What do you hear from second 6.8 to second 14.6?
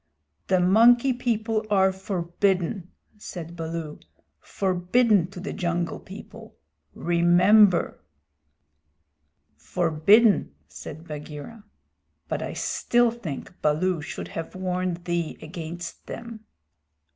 Remember." "Forbidden," said Bagheera, "but I still think Baloo should have